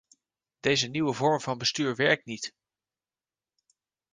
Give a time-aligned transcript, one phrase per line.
[0.59, 2.53] Deze nieuwe vorm van bestuur werkt niet!